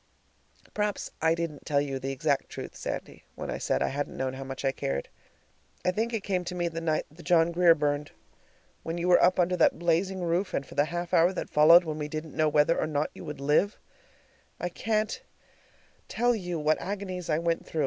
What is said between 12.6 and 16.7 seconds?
or not you would live, I can't tell you